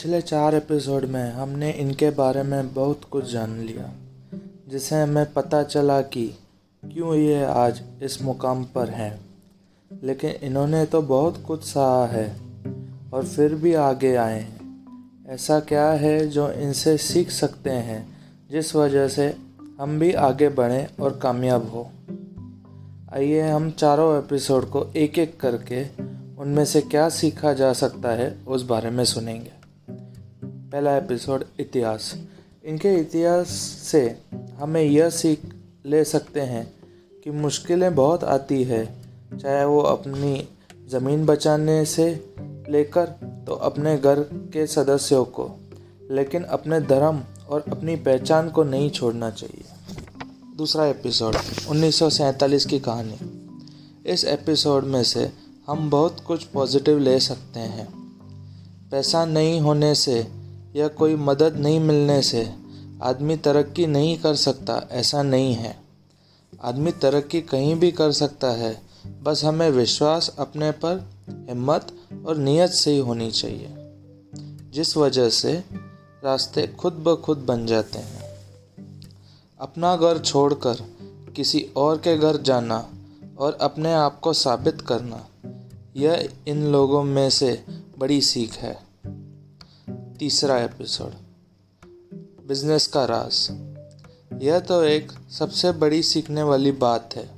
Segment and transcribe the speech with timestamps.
[0.00, 3.92] पिछले चार एपिसोड में हमने इनके बारे में बहुत कुछ जान लिया,
[4.68, 6.38] जिसे हमें पता चला कि
[6.84, 9.20] क्यों ये आज इस मुकाम पर हैं।
[10.02, 12.40] लेकिन इन्होंने तो बहुत कुछ सहा है
[13.12, 14.86] और फिर भी आगे आए हैं।
[15.28, 18.08] ऐसा क्या है जो इनसे सीख सकते हैं,
[18.50, 19.36] जिस वजह से
[19.80, 21.90] हम भी आगे बढ़ें और कामयाब हो?
[23.12, 25.84] आइए हम चारों एपिसोड को एक एक करके
[26.38, 29.59] उनमें से क्या सीखा जा सकता है, उस बारे में सुनेंगे।
[30.70, 32.14] पहला एपिसोड इतिहास।
[32.64, 33.48] इनके इतिहास
[33.84, 34.02] से
[34.58, 35.42] हमें यह सीख
[35.86, 36.64] ले सकते हैं
[37.24, 38.84] कि मुश्किलें बहुत आती है,
[39.32, 40.48] चाहे वो अपनी
[40.88, 42.08] ज़मीन बचाने से
[42.70, 43.06] लेकर
[43.46, 44.20] तो अपने घर
[44.52, 45.50] के सदस्यों को,
[46.10, 49.64] लेकिन अपने धर्म और अपनी पहचान को नहीं छोड़ना चाहिए।
[50.56, 51.36] दूसरा एपिसोड,
[51.68, 53.18] उन्नीस सौ सैंतालीस की कहानी।
[54.06, 55.30] इस एपिसोड में से
[55.66, 57.88] हम बहुत कुछ पॉजिटिव ले सकते हैं।
[58.90, 60.39] पैसा नहीं होने से
[60.76, 62.54] या कोई मदद नहीं मिलने से
[63.02, 65.80] आदमी तरक्की नहीं कर सकता, ऐसा नहीं है।
[66.62, 68.82] आदमी तरक्की कहीं भी कर सकता है,
[69.22, 71.92] बस हमें विश्वास अपने पर, हिम्मत
[72.26, 73.68] और नीयत ही होनी चाहिए,
[74.72, 75.64] जिस वजह से
[76.24, 78.20] रास्ते खुद ब खुद बन जाते हैं।
[79.60, 80.76] अपना घर छोड़कर
[81.36, 82.88] किसी और के घर जाना
[83.38, 85.26] और अपने आप को साबित करना,
[85.96, 87.64] यह इन लोगों में से
[87.98, 88.89] बड़ी सीख है।
[90.20, 91.12] तीसरा एपिसोड,
[92.48, 93.48] बिज़नेस का राज।
[94.42, 97.30] यह तो एक सबसे बड़ी सीखने वाली बात है।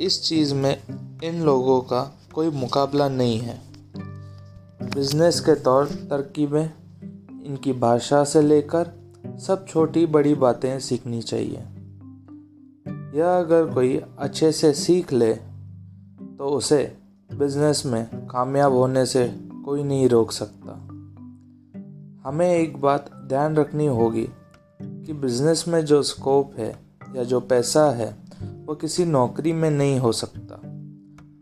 [0.00, 0.82] इस चीज़ में
[1.24, 3.60] इन लोगों का कोई मुकाबला नहीं है।
[4.94, 6.64] बिज़नेस के तौर तरकीबें,
[7.44, 8.90] इनकी भाषा से लेकर
[9.46, 11.58] सब छोटी बड़ी बातें सीखनी चाहिए।
[13.18, 15.34] यह अगर कोई अच्छे से सीख ले
[16.38, 16.96] तो उसे
[17.34, 19.28] बिज़नेस में कामयाब होने से
[19.64, 20.87] कोई नहीं रोक सकता।
[22.24, 24.28] हमें एक बात ध्यान रखनी होगी
[24.82, 26.78] कि बिज़नेस में जो स्कोप है
[27.16, 28.16] या जो पैसा है,
[28.66, 30.60] वो किसी नौकरी में नहीं हो सकता।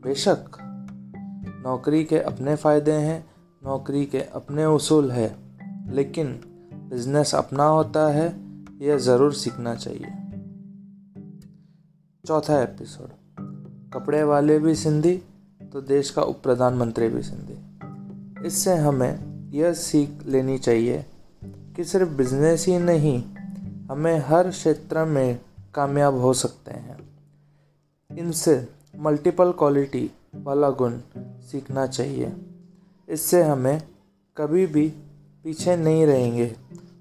[0.03, 0.45] बेशक,
[1.65, 3.27] नौकरी के अपने फ़ायदे हैं,
[3.65, 5.37] नौकरी के अपने उसूल है,
[5.89, 6.33] लेकिन
[6.73, 8.29] बिज़नेस अपना होता है,
[8.79, 10.13] यह ज़रूर सीखना चाहिए।
[12.27, 13.09] चौथा एपिसोड
[13.95, 15.23] कपड़े वाले भी सिंधी
[15.73, 21.07] तो देश का उप प्रधानमंत्री भी सिंधी। इससे हमें यह सीख लेनी चाहिए
[21.45, 23.23] कि सिर्फ़ बिज़नेस ही नहीं,
[23.91, 25.41] हमें हर क्षेत्र में
[25.75, 26.99] कामयाब हो सकते हैं।
[28.19, 28.69] इनसे
[28.99, 32.33] मल्टीपल क्वालिटी वाला गुण सीखना चाहिए।
[33.09, 33.83] इससे हमें
[34.37, 34.89] कभी भी
[35.45, 36.57] पीछे नहीं रहेंगे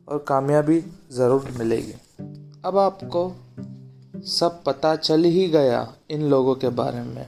[0.07, 1.93] और कामयाबी ज़रूर मिलेगी।
[2.65, 3.33] अब आपको
[4.23, 7.27] सब पता चल ही गया इन लोगों के बारे में।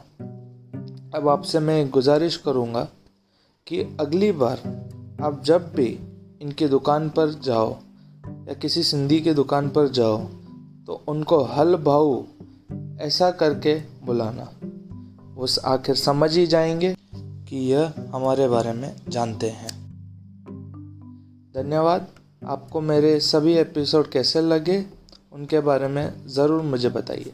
[1.16, 2.88] अब आपसे मैं गुजारिश करूँगा
[3.68, 4.88] कि अगली बार
[5.22, 6.00] आप जब भी
[6.42, 7.76] इनकी दुकान पर जाओ
[8.26, 10.18] या किसी सिंधी की दुकान पर जाओ
[10.88, 12.24] तो उनको हल भाऊ
[13.00, 14.50] ऐसा करके बुलाना।
[15.38, 19.74] उस आखिर समझ ही जाएँगे कि यह हमारे बारे में जानते हैं।
[21.56, 22.08] धन्यवाद।
[22.46, 24.86] आपको मेरे सभी एपिसोड कैसे लगे,
[25.34, 27.34] उनके बारे में ज़रूर मुझे बताइए।